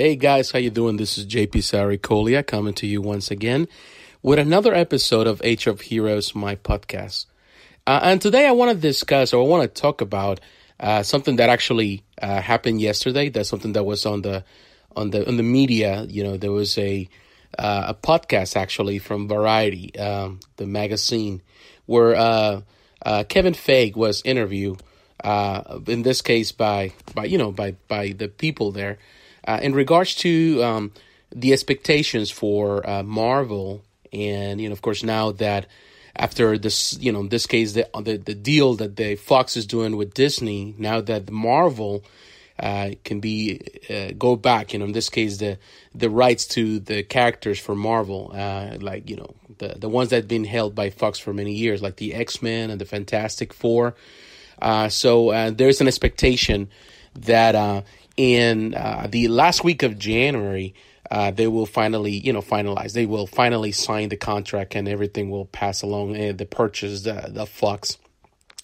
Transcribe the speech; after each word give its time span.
Hey 0.00 0.14
guys, 0.14 0.52
how 0.52 0.60
you 0.60 0.70
doing? 0.70 0.96
This 0.96 1.18
is 1.18 1.26
JP 1.26 1.54
Saricolia 1.54 2.46
coming 2.46 2.72
to 2.74 2.86
you 2.86 3.02
once 3.02 3.32
again 3.32 3.66
with 4.22 4.38
another 4.38 4.72
episode 4.72 5.26
of 5.26 5.42
Age 5.42 5.66
of 5.66 5.80
Heroes, 5.80 6.36
my 6.36 6.54
podcast. 6.54 7.26
Uh, 7.84 7.98
and 8.04 8.22
today 8.22 8.46
I 8.46 8.52
want 8.52 8.70
to 8.70 8.80
discuss 8.80 9.32
or 9.32 9.42
I 9.42 9.48
want 9.48 9.64
to 9.64 9.82
talk 9.82 10.00
about 10.00 10.38
uh, 10.78 11.02
something 11.02 11.34
that 11.34 11.50
actually 11.50 12.04
uh, 12.22 12.40
happened 12.40 12.80
yesterday. 12.80 13.28
That's 13.28 13.48
something 13.48 13.72
that 13.72 13.82
was 13.82 14.06
on 14.06 14.22
the 14.22 14.44
on 14.94 15.10
the 15.10 15.26
on 15.26 15.36
the 15.36 15.42
media. 15.42 16.04
You 16.08 16.22
know, 16.22 16.36
there 16.36 16.52
was 16.52 16.78
a 16.78 17.08
uh, 17.58 17.86
a 17.88 17.94
podcast 17.94 18.54
actually 18.54 19.00
from 19.00 19.26
Variety, 19.26 19.98
um, 19.98 20.38
the 20.58 20.66
magazine, 20.68 21.42
where 21.86 22.14
uh, 22.14 22.60
uh, 23.04 23.24
Kevin 23.28 23.54
Feige 23.54 23.96
was 23.96 24.22
interviewed. 24.24 24.80
in 25.24 26.02
this 26.02 26.22
case, 26.22 26.52
by 26.52 26.92
by 27.16 27.24
you 27.24 27.36
know 27.36 27.50
by 27.50 27.72
by 27.88 28.12
the 28.12 28.28
people 28.28 28.70
there 28.70 28.98
uh, 29.48 29.58
in 29.62 29.74
regards 29.74 30.14
to 30.14 30.62
um, 30.62 30.92
the 31.34 31.54
expectations 31.54 32.30
for 32.30 32.88
uh, 32.88 33.02
Marvel, 33.02 33.82
and 34.12 34.60
you 34.60 34.68
know, 34.68 34.74
of 34.74 34.82
course, 34.82 35.02
now 35.02 35.32
that 35.32 35.66
after 36.14 36.58
this, 36.58 36.98
you 37.00 37.10
know, 37.10 37.20
in 37.20 37.30
this 37.30 37.46
case, 37.46 37.72
the 37.72 37.88
the, 38.02 38.18
the 38.18 38.34
deal 38.34 38.74
that 38.74 38.96
the 38.96 39.16
Fox 39.16 39.56
is 39.56 39.64
doing 39.64 39.96
with 39.96 40.12
Disney, 40.12 40.74
now 40.76 41.00
that 41.00 41.30
Marvel 41.30 42.04
uh, 42.58 42.90
can 43.04 43.20
be 43.20 43.62
uh, 43.88 44.10
go 44.18 44.36
back, 44.36 44.74
you 44.74 44.78
know, 44.80 44.84
in 44.84 44.92
this 44.92 45.08
case, 45.08 45.38
the 45.38 45.58
the 45.94 46.10
rights 46.10 46.46
to 46.48 46.78
the 46.80 47.02
characters 47.02 47.58
for 47.58 47.74
Marvel, 47.74 48.30
uh, 48.34 48.76
like 48.80 49.08
you 49.08 49.16
know, 49.16 49.34
the 49.56 49.76
the 49.78 49.88
ones 49.88 50.10
that 50.10 50.16
have 50.16 50.28
been 50.28 50.44
held 50.44 50.74
by 50.74 50.90
Fox 50.90 51.18
for 51.18 51.32
many 51.32 51.54
years, 51.54 51.80
like 51.80 51.96
the 51.96 52.12
X 52.12 52.42
Men 52.42 52.68
and 52.68 52.78
the 52.78 52.84
Fantastic 52.84 53.54
Four. 53.54 53.94
Uh, 54.60 54.90
so 54.90 55.30
uh, 55.30 55.50
there's 55.50 55.80
an 55.80 55.86
expectation 55.86 56.68
that 57.14 57.54
uh, 57.54 57.82
in 58.18 58.74
uh, 58.74 59.06
the 59.08 59.28
last 59.28 59.62
week 59.62 59.84
of 59.84 59.96
January, 59.96 60.74
uh, 61.10 61.30
they 61.30 61.46
will 61.46 61.66
finally, 61.66 62.12
you 62.12 62.32
know, 62.32 62.42
finalize. 62.42 62.92
They 62.92 63.06
will 63.06 63.28
finally 63.28 63.72
sign 63.72 64.08
the 64.08 64.16
contract, 64.16 64.74
and 64.74 64.88
everything 64.88 65.30
will 65.30 65.46
pass 65.46 65.82
along. 65.82 66.16
Uh, 66.16 66.32
the 66.32 66.44
purchase, 66.44 67.02
the 67.02 67.28
the 67.28 67.46
flux, 67.46 67.96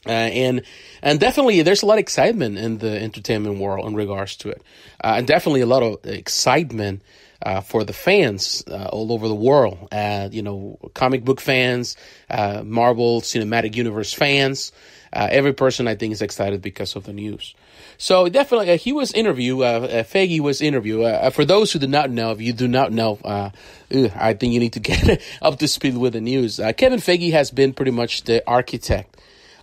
uh, 0.07 0.11
and 0.11 0.63
and 1.03 1.21
definitely 1.21 1.63
there's 1.63 1.83
a 1.83 1.87
lot 1.87 1.95
of 1.95 2.01
excitement 2.01 2.59
in 2.59 2.79
the 2.79 3.01
entertainment 3.01 3.59
world 3.59 3.87
in 3.87 3.95
regards 3.95 4.37
to 4.39 4.51
it, 4.51 4.61
uh, 5.03 5.15
and 5.17 5.27
definitely 5.27 5.63
a 5.63 5.67
lot 5.67 5.83
of 5.83 6.05
excitement. 6.05 7.03
Uh, 7.43 7.61
for 7.61 7.85
the 7.85 7.93
fans 7.93 8.65
uh, 8.71 8.87
all 8.87 9.13
over 9.13 9.29
the 9.29 9.35
world, 9.35 9.89
uh, 9.93 10.31
you 10.33 10.41
know, 10.41 10.79
comic 10.95 11.27
book 11.27 11.43
fans, 11.43 11.95
uh, 12.31 12.63
Marvel 12.65 13.21
Cinematic 13.21 13.77
Universe 13.77 14.15
fans, 14.15 14.73
uh, 15.15 15.29
every 15.31 15.53
person 15.53 15.87
I 15.87 15.95
think 15.95 16.13
is 16.13 16.23
excited 16.23 16.61
because 16.61 16.97
of 16.97 17.05
the 17.05 17.13
news. 17.13 17.55
So 17.99 18.29
definitely, 18.29 18.71
uh, 18.71 18.79
he 18.79 18.93
was 18.93 19.13
interview. 19.13 19.61
Uh, 19.61 19.63
uh, 19.63 20.03
Feige 20.03 20.41
was 20.41 20.61
interview. 20.61 21.03
Uh, 21.03 21.07
uh, 21.07 21.31
for 21.31 21.45
those 21.45 21.73
who 21.73 21.79
do 21.79 21.87
not 21.87 22.11
know, 22.11 22.33
if 22.33 22.41
you 22.41 22.53
do 22.53 22.67
not 22.67 22.93
know, 22.93 23.19
I 23.25 24.35
think 24.35 24.53
you 24.53 24.61
need 24.61 24.73
to 24.75 24.81
get 24.91 25.23
up 25.41 25.59
to 25.59 25.69
speed 25.69 25.97
with 25.97 26.15
the 26.15 26.21
news. 26.21 26.61
Kevin 26.77 26.99
Feige 26.99 27.33
has 27.33 27.51
been 27.51 27.73
pretty 27.73 27.93
much 27.93 28.25
the 28.25 28.43
architect 28.49 29.21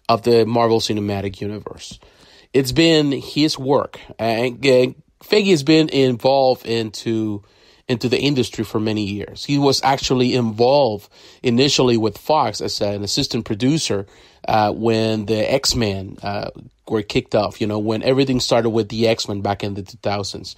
of 0.07 0.23
the 0.23 0.45
Marvel 0.45 0.79
Cinematic 0.79 1.41
Universe. 1.41 1.99
It's 2.53 2.71
been 2.71 3.11
his 3.11 3.57
work, 3.57 3.99
and 4.19 4.61
Feige 4.61 5.49
has 5.49 5.63
been 5.63 5.89
involved 5.89 6.65
into 6.65 7.43
into 7.91 8.09
the 8.09 8.19
industry 8.19 8.63
for 8.63 8.79
many 8.79 9.03
years. 9.03 9.45
He 9.45 9.59
was 9.59 9.81
actually 9.83 10.33
involved 10.33 11.09
initially 11.43 11.97
with 11.97 12.17
Fox 12.17 12.61
as 12.61 12.81
an 12.81 13.03
assistant 13.03 13.45
producer 13.45 14.07
uh, 14.47 14.71
when 14.71 15.25
the 15.25 15.53
X 15.53 15.75
Men 15.75 16.17
uh, 16.23 16.49
were 16.87 17.03
kicked 17.03 17.35
off. 17.35 17.61
You 17.61 17.67
know, 17.67 17.79
when 17.79 18.01
everything 18.03 18.39
started 18.39 18.69
with 18.71 18.89
the 18.89 19.07
X 19.07 19.27
Men 19.27 19.41
back 19.41 19.63
in 19.63 19.75
the 19.75 19.83
2000s. 19.83 20.55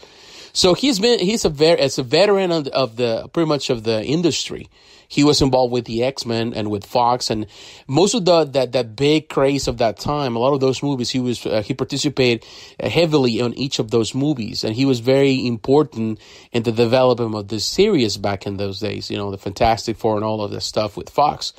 So 0.54 0.76
he's 0.76 1.00
been 1.00 1.20
he's 1.20 1.46
a 1.46 1.50
ver- 1.50 1.78
as 1.78 1.98
a 1.98 2.04
veteran 2.04 2.52
of 2.52 2.66
the, 2.66 2.74
of 2.74 2.96
the 2.96 3.28
pretty 3.34 3.48
much 3.48 3.72
of 3.72 3.84
the 3.84 4.04
industry. 4.04 4.70
He 5.08 5.24
was 5.24 5.42
involved 5.42 5.72
with 5.74 5.86
the 5.86 6.04
X 6.04 6.26
Men 6.26 6.54
and 6.54 6.70
with 6.70 6.86
Fox, 6.86 7.30
and 7.30 7.48
most 7.88 8.14
of 8.14 8.26
the 8.26 8.46
that 8.46 8.72
that 8.72 8.96
big 8.96 9.30
craze 9.30 9.68
of 9.68 9.80
that 9.80 10.00
time. 10.00 10.36
A 10.36 10.40
lot 10.40 10.54
of 10.54 10.60
those 10.60 10.82
movies, 10.82 11.10
he 11.10 11.20
was 11.20 11.46
uh, 11.46 11.64
he 11.64 11.74
participated 11.74 12.46
heavily 12.80 13.42
on 13.42 13.54
each 13.56 13.80
of 13.80 13.92
those 13.92 14.16
movies, 14.16 14.64
and 14.64 14.76
he 14.76 14.86
was 14.86 15.00
very 15.00 15.46
important 15.46 16.20
in 16.52 16.64
the 16.64 16.72
development 16.72 17.36
of 17.36 17.48
this 17.48 17.66
series 17.66 18.18
back 18.18 18.46
in 18.46 18.58
those 18.58 18.80
days. 18.80 19.10
You 19.10 19.18
know, 19.18 19.32
the 19.32 19.38
Fantastic 19.38 19.98
Four 19.98 20.16
and 20.16 20.24
all 20.24 20.42
of 20.42 20.52
this 20.52 20.66
stuff 20.66 20.96
with 20.98 21.10
Fox 21.10 21.54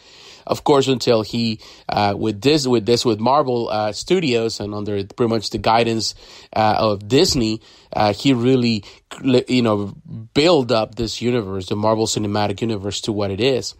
of 0.46 0.64
course, 0.64 0.88
until 0.88 1.22
he 1.22 1.60
uh, 1.88 2.14
with 2.16 2.40
this 2.40 2.66
with 2.66 2.86
this 2.86 3.04
with 3.04 3.20
Marvel 3.20 3.68
uh, 3.68 3.92
Studios 3.92 4.60
and 4.60 4.74
under 4.74 5.04
pretty 5.04 5.30
much 5.30 5.50
the 5.50 5.58
guidance 5.58 6.14
uh, 6.54 6.76
of 6.78 7.08
Disney, 7.08 7.60
uh, 7.92 8.12
he 8.12 8.32
really 8.32 8.84
you 9.48 9.62
know 9.62 9.94
build 10.34 10.72
up 10.72 10.94
this 10.94 11.22
universe, 11.22 11.66
the 11.66 11.76
Marvel 11.76 12.06
Cinematic 12.06 12.60
Universe, 12.60 13.00
to 13.02 13.12
what 13.12 13.30
it 13.30 13.40
is. 13.40 13.74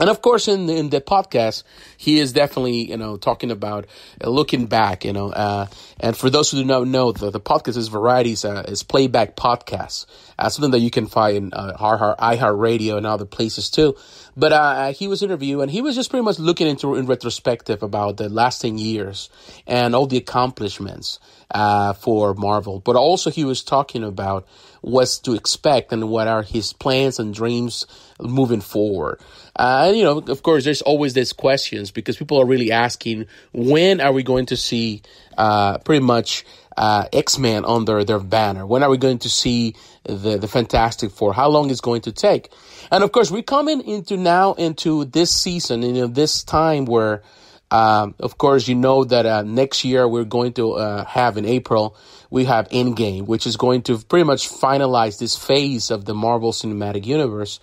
And 0.00 0.08
of 0.08 0.22
course, 0.22 0.48
in 0.48 0.64
the, 0.64 0.76
in 0.76 0.88
the 0.88 1.02
podcast, 1.02 1.62
he 1.98 2.18
is 2.18 2.32
definitely 2.32 2.90
you 2.90 2.96
know 2.96 3.18
talking 3.18 3.50
about 3.50 3.86
uh, 4.24 4.30
looking 4.30 4.64
back, 4.66 5.04
you 5.04 5.12
know. 5.12 5.30
Uh, 5.30 5.66
and 6.00 6.16
for 6.16 6.30
those 6.30 6.50
who 6.50 6.58
do 6.58 6.64
not 6.64 6.88
know, 6.88 7.12
the, 7.12 7.30
the 7.30 7.40
podcast 7.40 7.76
is 7.76 7.88
Variety's 7.88 8.44
uh, 8.44 8.64
is 8.66 8.82
playback 8.82 9.36
podcast, 9.36 10.06
uh, 10.38 10.48
something 10.48 10.70
that 10.70 10.80
you 10.80 10.90
can 10.90 11.06
find 11.06 11.36
in 11.36 11.50
uh, 11.52 11.76
iHeartRadio 11.78 12.96
and 12.96 13.06
other 13.06 13.26
places 13.26 13.68
too. 13.68 13.94
But 14.36 14.52
uh, 14.52 14.92
he 14.92 15.06
was 15.06 15.22
interviewed, 15.22 15.60
and 15.60 15.70
he 15.70 15.82
was 15.82 15.94
just 15.94 16.08
pretty 16.08 16.24
much 16.24 16.38
looking 16.38 16.66
into 16.66 16.94
in 16.94 17.04
retrospective 17.04 17.82
about 17.82 18.16
the 18.16 18.30
last 18.30 18.62
ten 18.62 18.78
years 18.78 19.28
and 19.66 19.94
all 19.94 20.06
the 20.06 20.16
accomplishments 20.16 21.18
uh, 21.50 21.92
for 21.92 22.32
Marvel. 22.34 22.80
But 22.80 22.96
also, 22.96 23.30
he 23.30 23.44
was 23.44 23.62
talking 23.62 24.02
about 24.02 24.46
what's 24.80 25.18
to 25.18 25.34
expect 25.34 25.92
and 25.92 26.08
what 26.08 26.26
are 26.26 26.42
his 26.42 26.72
plans 26.72 27.18
and 27.18 27.34
dreams 27.34 27.86
moving 28.22 28.60
forward. 28.60 29.20
Uh, 29.56 29.92
you 29.94 30.04
know, 30.04 30.18
of 30.18 30.42
course, 30.42 30.64
there's 30.64 30.82
always 30.82 31.14
these 31.14 31.32
questions 31.32 31.90
because 31.90 32.16
people 32.16 32.40
are 32.40 32.46
really 32.46 32.72
asking 32.72 33.26
when 33.52 34.00
are 34.00 34.12
we 34.12 34.22
going 34.22 34.46
to 34.46 34.56
see 34.56 35.02
uh, 35.36 35.78
pretty 35.78 36.04
much 36.04 36.44
uh, 36.76 37.06
X 37.12 37.38
Men 37.38 37.64
under 37.64 38.04
their 38.04 38.20
banner? 38.20 38.66
When 38.66 38.82
are 38.82 38.90
we 38.90 38.98
going 38.98 39.18
to 39.20 39.28
see 39.28 39.74
the 40.04 40.38
the 40.38 40.48
Fantastic 40.48 41.10
Four? 41.10 41.34
How 41.34 41.48
long 41.48 41.70
is 41.70 41.80
going 41.80 42.02
to 42.02 42.12
take? 42.12 42.50
And 42.90 43.04
of 43.04 43.12
course, 43.12 43.30
we're 43.30 43.42
coming 43.42 43.80
into 43.82 44.16
now 44.16 44.54
into 44.54 45.04
this 45.04 45.30
season, 45.30 45.82
you 45.82 45.92
know, 45.92 46.06
this 46.06 46.42
time 46.42 46.84
where 46.84 47.22
um, 47.70 48.14
of 48.18 48.36
course, 48.36 48.66
you 48.66 48.74
know 48.74 49.04
that 49.04 49.26
uh, 49.26 49.42
next 49.42 49.84
year 49.84 50.08
we're 50.08 50.24
going 50.24 50.54
to 50.54 50.72
uh, 50.72 51.04
have 51.04 51.36
in 51.36 51.44
April, 51.44 51.96
we 52.28 52.44
have 52.46 52.68
Endgame, 52.70 53.26
which 53.26 53.46
is 53.46 53.56
going 53.56 53.82
to 53.82 53.98
pretty 53.98 54.24
much 54.24 54.48
finalize 54.48 55.18
this 55.18 55.36
phase 55.36 55.90
of 55.90 56.04
the 56.04 56.14
Marvel 56.14 56.52
Cinematic 56.52 57.06
Universe. 57.06 57.60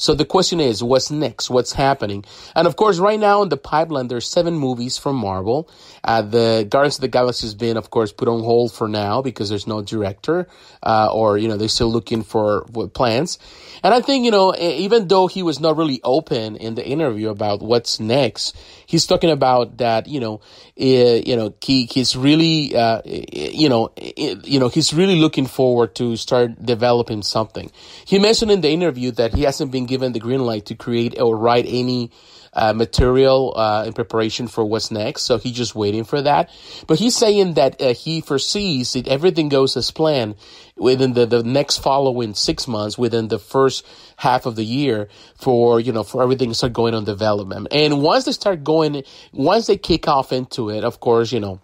So 0.00 0.14
the 0.14 0.24
question 0.24 0.60
is, 0.60 0.82
what's 0.82 1.10
next? 1.10 1.50
What's 1.50 1.74
happening? 1.74 2.24
And 2.56 2.66
of 2.66 2.74
course, 2.76 2.98
right 2.98 3.20
now 3.20 3.42
in 3.42 3.50
the 3.50 3.58
pipeline, 3.58 4.08
there's 4.08 4.26
seven 4.26 4.54
movies 4.54 4.96
from 4.96 5.16
Marvel. 5.16 5.68
Uh, 6.02 6.22
the 6.22 6.66
Guardians 6.70 6.96
of 6.96 7.02
the 7.02 7.08
Galaxy 7.08 7.46
has 7.46 7.54
been, 7.54 7.76
of 7.76 7.90
course, 7.90 8.10
put 8.10 8.26
on 8.26 8.42
hold 8.42 8.72
for 8.72 8.88
now 8.88 9.20
because 9.20 9.50
there's 9.50 9.66
no 9.66 9.82
director, 9.82 10.48
uh, 10.82 11.10
or 11.12 11.36
you 11.36 11.48
know 11.48 11.58
they're 11.58 11.68
still 11.68 11.92
looking 11.92 12.22
for, 12.22 12.64
plans. 12.94 13.38
And 13.82 13.92
I 13.92 14.00
think 14.00 14.24
you 14.24 14.30
know, 14.30 14.56
even 14.56 15.06
though 15.06 15.26
he 15.26 15.42
was 15.42 15.60
not 15.60 15.76
really 15.76 16.00
open 16.02 16.56
in 16.56 16.76
the 16.76 16.86
interview 16.86 17.28
about 17.28 17.60
what's 17.60 18.00
next, 18.00 18.56
he's 18.86 19.04
talking 19.04 19.30
about 19.30 19.76
that 19.78 20.06
you 20.06 20.18
know, 20.18 20.40
you 20.80 21.36
know, 21.36 21.54
he 21.62 21.86
he's 21.86 22.16
really, 22.16 22.74
uh, 22.74 23.02
you 23.04 23.68
know, 23.68 23.92
you 23.96 24.58
know, 24.58 24.68
he's 24.68 24.94
really 24.94 25.16
looking 25.16 25.46
forward 25.46 25.94
to 25.96 26.16
start 26.16 26.64
developing 26.64 27.22
something. 27.22 27.70
He 28.04 28.18
mentioned 28.18 28.50
in 28.50 28.60
the 28.62 28.70
interview 28.70 29.10
that 29.12 29.34
he 29.34 29.42
hasn't 29.42 29.72
been 29.72 29.86
given 29.86 30.12
the 30.12 30.20
green 30.20 30.40
light 30.40 30.66
to 30.66 30.74
create 30.74 31.20
or 31.20 31.36
write 31.36 31.66
any 31.68 32.10
uh, 32.52 32.72
material 32.72 33.52
uh, 33.56 33.84
in 33.86 33.92
preparation 33.92 34.48
for 34.48 34.64
what's 34.64 34.90
next. 34.90 35.22
So 35.22 35.38
he's 35.38 35.56
just 35.56 35.74
waiting 35.74 36.04
for 36.04 36.22
that. 36.22 36.50
But 36.86 36.98
he's 36.98 37.16
saying 37.16 37.54
that 37.54 37.80
uh, 37.80 37.94
he 37.94 38.20
foresees 38.20 38.92
that 38.94 39.06
everything 39.06 39.48
goes 39.48 39.76
as 39.76 39.90
planned 39.90 40.34
within 40.80 41.12
the, 41.12 41.26
the 41.26 41.42
next 41.42 41.78
following 41.78 42.34
six 42.34 42.66
months, 42.66 42.96
within 42.96 43.28
the 43.28 43.38
first 43.38 43.86
half 44.16 44.46
of 44.46 44.56
the 44.56 44.64
year 44.64 45.08
for, 45.36 45.78
you 45.78 45.92
know, 45.92 46.02
for 46.02 46.22
everything 46.22 46.48
to 46.48 46.54
start 46.54 46.72
going 46.72 46.94
on 46.94 47.04
development. 47.04 47.68
And 47.70 48.02
once 48.02 48.24
they 48.24 48.32
start 48.32 48.64
going, 48.64 49.04
once 49.32 49.66
they 49.66 49.76
kick 49.76 50.08
off 50.08 50.32
into 50.32 50.70
it, 50.70 50.82
of 50.82 50.98
course, 51.00 51.32
you 51.32 51.40
know, 51.40 51.60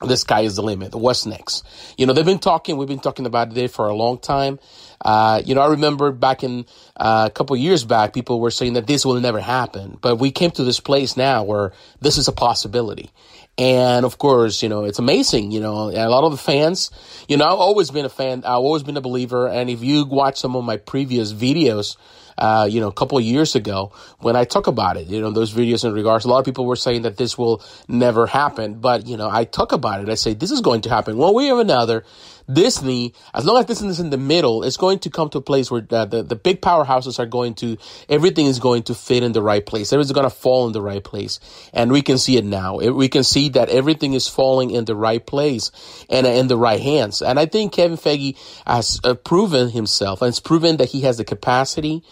the 0.00 0.16
sky 0.16 0.40
is 0.40 0.56
the 0.56 0.62
limit. 0.62 0.94
What's 0.94 1.26
next? 1.26 1.64
You 1.96 2.06
know, 2.06 2.12
they've 2.12 2.24
been 2.24 2.38
talking, 2.38 2.76
we've 2.76 2.88
been 2.88 3.00
talking 3.00 3.26
about 3.26 3.56
it 3.56 3.70
for 3.70 3.88
a 3.88 3.94
long 3.94 4.18
time. 4.18 4.58
Uh, 5.04 5.42
you 5.44 5.54
know, 5.54 5.60
I 5.60 5.68
remember 5.68 6.12
back 6.12 6.44
in 6.44 6.66
uh, 6.96 7.28
a 7.28 7.30
couple 7.30 7.56
years 7.56 7.84
back, 7.84 8.12
people 8.12 8.40
were 8.40 8.50
saying 8.50 8.74
that 8.74 8.86
this 8.86 9.04
will 9.04 9.20
never 9.20 9.40
happen. 9.40 9.98
But 10.00 10.16
we 10.16 10.30
came 10.30 10.50
to 10.52 10.64
this 10.64 10.80
place 10.80 11.16
now 11.16 11.44
where 11.44 11.72
this 12.00 12.18
is 12.18 12.28
a 12.28 12.32
possibility. 12.32 13.10
And 13.58 14.06
of 14.06 14.16
course, 14.16 14.62
you 14.62 14.68
know, 14.68 14.84
it's 14.84 14.98
amazing. 14.98 15.52
You 15.52 15.60
know, 15.60 15.90
a 15.90 16.08
lot 16.08 16.24
of 16.24 16.32
the 16.32 16.38
fans, 16.38 16.90
you 17.28 17.36
know, 17.36 17.44
I've 17.44 17.58
always 17.58 17.90
been 17.90 18.06
a 18.06 18.10
fan. 18.10 18.44
I've 18.44 18.64
always 18.64 18.82
been 18.82 18.96
a 18.96 19.02
believer. 19.02 19.46
And 19.48 19.68
if 19.68 19.82
you 19.82 20.06
watch 20.06 20.40
some 20.40 20.56
of 20.56 20.64
my 20.64 20.78
previous 20.78 21.32
videos, 21.34 21.96
uh, 22.38 22.66
you 22.68 22.80
know, 22.80 22.88
a 22.88 22.92
couple 22.92 23.18
of 23.18 23.24
years 23.24 23.54
ago 23.54 23.92
when 24.20 24.36
I 24.36 24.44
talk 24.44 24.66
about 24.66 24.96
it, 24.96 25.06
you 25.06 25.20
know, 25.20 25.30
those 25.30 25.52
videos 25.52 25.84
in 25.84 25.92
regards, 25.92 26.24
a 26.24 26.28
lot 26.28 26.38
of 26.38 26.46
people 26.46 26.64
were 26.64 26.76
saying 26.76 27.02
that 27.02 27.18
this 27.18 27.36
will 27.36 27.62
never 27.88 28.26
happen. 28.26 28.80
But, 28.80 29.06
you 29.06 29.18
know, 29.18 29.28
I 29.30 29.44
talk 29.44 29.72
about 29.72 30.00
it. 30.00 30.08
I 30.08 30.14
say, 30.14 30.32
this 30.32 30.50
is 30.50 30.62
going 30.62 30.80
to 30.82 30.88
happen 30.88 31.18
one 31.18 31.34
way 31.34 31.50
or 31.50 31.60
another. 31.60 32.04
Disney, 32.50 33.14
as 33.34 33.44
long 33.44 33.58
as 33.58 33.66
Disney 33.66 33.88
is 33.88 34.00
in 34.00 34.10
the 34.10 34.18
middle, 34.18 34.62
it's 34.62 34.76
going 34.76 34.98
to 35.00 35.10
come 35.10 35.28
to 35.30 35.38
a 35.38 35.42
place 35.42 35.70
where 35.70 35.80
the, 35.80 36.04
the, 36.04 36.22
the 36.22 36.36
big 36.36 36.60
powerhouses 36.60 37.18
are 37.18 37.26
going 37.26 37.54
to, 37.56 37.76
everything 38.08 38.46
is 38.46 38.58
going 38.58 38.82
to 38.84 38.94
fit 38.94 39.22
in 39.22 39.32
the 39.32 39.42
right 39.42 39.64
place. 39.64 39.92
Everything's 39.92 40.12
going 40.12 40.28
to 40.28 40.34
fall 40.34 40.66
in 40.66 40.72
the 40.72 40.82
right 40.82 41.02
place. 41.02 41.40
And 41.72 41.92
we 41.92 42.02
can 42.02 42.18
see 42.18 42.36
it 42.36 42.44
now. 42.44 42.78
We 42.78 43.08
can 43.08 43.24
see 43.24 43.50
that 43.50 43.68
everything 43.68 44.14
is 44.14 44.28
falling 44.28 44.70
in 44.70 44.84
the 44.84 44.96
right 44.96 45.24
place 45.24 45.70
and 46.08 46.26
in 46.26 46.48
the 46.48 46.56
right 46.56 46.80
hands. 46.80 47.22
And 47.22 47.38
I 47.38 47.46
think 47.46 47.72
Kevin 47.72 47.96
Feige 47.96 48.36
has 48.66 49.00
uh, 49.04 49.14
proven 49.14 49.70
himself 49.70 50.22
and 50.22 50.28
it's 50.28 50.40
proven 50.40 50.76
that 50.78 50.88
he 50.88 51.02
has 51.02 51.18
the 51.18 51.24
capacity 51.24 52.02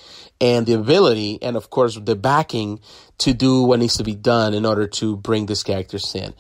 and 0.41 0.67
the 0.67 0.73
ability 0.73 1.39
and 1.43 1.57
of 1.57 1.71
course 1.71 1.99
the 2.01 2.17
backing 2.17 2.81
to 3.19 3.35
do 3.35 3.63
what 3.63 3.79
needs 3.79 3.97
to 3.99 4.05
be 4.05 4.15
done 4.15 4.55
in 4.55 4.65
order 4.65 4.87
to 4.87 5.17
bring 5.17 5.47
these 5.47 5.63
characters 5.63 6.15
in 6.15 6.33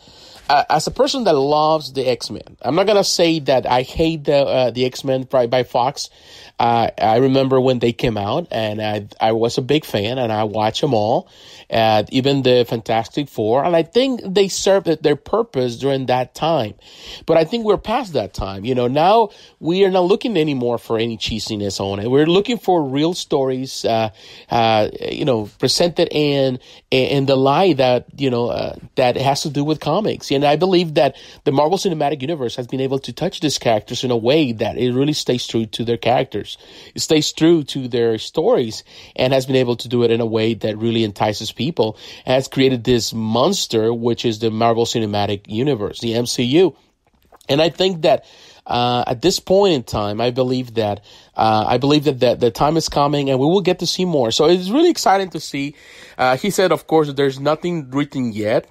uh, 0.50 0.64
as 0.68 0.86
a 0.88 0.90
person 0.90 1.24
that 1.24 1.34
loves 1.34 1.92
the 1.92 2.04
X 2.08 2.28
Men, 2.28 2.56
I'm 2.60 2.74
not 2.74 2.86
gonna 2.86 3.04
say 3.04 3.38
that 3.40 3.66
I 3.66 3.82
hate 3.82 4.24
the 4.24 4.38
uh, 4.38 4.70
the 4.70 4.84
X 4.84 5.04
Men 5.04 5.22
by, 5.22 5.46
by 5.46 5.62
Fox. 5.62 6.10
Uh, 6.58 6.90
I 7.00 7.18
remember 7.18 7.60
when 7.60 7.78
they 7.78 7.92
came 7.92 8.18
out, 8.18 8.48
and 8.50 8.82
I 8.82 9.06
I 9.20 9.32
was 9.32 9.58
a 9.58 9.62
big 9.62 9.84
fan, 9.84 10.18
and 10.18 10.32
I 10.32 10.44
watched 10.44 10.80
them 10.80 10.92
all, 10.92 11.28
even 11.70 12.42
the 12.42 12.66
Fantastic 12.68 13.28
Four, 13.28 13.64
and 13.64 13.76
I 13.76 13.84
think 13.84 14.22
they 14.26 14.48
served 14.48 15.02
their 15.02 15.16
purpose 15.16 15.76
during 15.76 16.06
that 16.06 16.34
time. 16.34 16.74
But 17.26 17.36
I 17.36 17.44
think 17.44 17.64
we're 17.64 17.78
past 17.78 18.12
that 18.14 18.34
time. 18.34 18.64
You 18.64 18.74
know, 18.74 18.88
now 18.88 19.30
we 19.60 19.84
are 19.84 19.90
not 19.90 20.04
looking 20.04 20.36
anymore 20.36 20.78
for 20.78 20.98
any 20.98 21.16
cheesiness 21.16 21.80
on 21.80 22.00
it. 22.00 22.10
We're 22.10 22.26
looking 22.26 22.58
for 22.58 22.82
real 22.82 23.14
stories, 23.14 23.84
uh, 23.84 24.10
uh, 24.50 24.88
you 25.00 25.24
know, 25.24 25.48
presented 25.58 26.08
in 26.10 26.58
in 26.90 27.26
the 27.26 27.36
light 27.36 27.76
that 27.76 28.06
you 28.16 28.30
know 28.30 28.48
uh, 28.48 28.74
that 28.96 29.16
has 29.16 29.42
to 29.42 29.50
do 29.50 29.62
with 29.62 29.80
comics. 29.80 30.30
And 30.40 30.48
I 30.48 30.56
believe 30.56 30.94
that 30.94 31.16
the 31.44 31.52
Marvel 31.52 31.76
Cinematic 31.76 32.22
Universe 32.22 32.56
has 32.56 32.66
been 32.66 32.80
able 32.80 32.98
to 33.00 33.12
touch 33.12 33.40
these 33.40 33.58
characters 33.58 34.04
in 34.04 34.10
a 34.10 34.16
way 34.16 34.52
that 34.52 34.78
it 34.78 34.94
really 34.94 35.12
stays 35.12 35.46
true 35.46 35.66
to 35.66 35.84
their 35.84 35.98
characters. 35.98 36.56
It 36.94 37.00
stays 37.00 37.30
true 37.30 37.62
to 37.64 37.88
their 37.88 38.16
stories 38.16 38.82
and 39.16 39.34
has 39.34 39.44
been 39.44 39.56
able 39.56 39.76
to 39.76 39.88
do 39.88 40.02
it 40.02 40.10
in 40.10 40.22
a 40.22 40.26
way 40.26 40.54
that 40.54 40.78
really 40.78 41.04
entices 41.04 41.52
people. 41.52 41.98
And 42.24 42.34
has 42.34 42.48
created 42.48 42.84
this 42.84 43.12
monster, 43.12 43.92
which 43.92 44.24
is 44.24 44.38
the 44.38 44.50
Marvel 44.50 44.86
Cinematic 44.86 45.42
Universe, 45.46 46.00
the 46.00 46.12
MCU. 46.12 46.74
And 47.50 47.60
I 47.60 47.68
think 47.68 48.02
that 48.02 48.24
uh, 48.66 49.04
at 49.06 49.20
this 49.20 49.40
point 49.40 49.74
in 49.74 49.82
time, 49.82 50.22
I 50.22 50.30
believe 50.30 50.74
that 50.74 51.04
uh, 51.36 51.64
I 51.66 51.76
believe 51.76 52.04
that 52.04 52.20
the, 52.20 52.34
the 52.36 52.50
time 52.50 52.78
is 52.78 52.88
coming, 52.88 53.28
and 53.28 53.38
we 53.38 53.46
will 53.46 53.60
get 53.60 53.80
to 53.80 53.86
see 53.86 54.06
more. 54.06 54.30
So 54.30 54.46
it's 54.46 54.70
really 54.70 54.90
exciting 54.90 55.30
to 55.30 55.40
see. 55.40 55.74
Uh, 56.16 56.36
he 56.36 56.50
said, 56.50 56.72
of 56.72 56.86
course, 56.86 57.12
there's 57.12 57.40
nothing 57.40 57.90
written 57.90 58.32
yet 58.32 58.68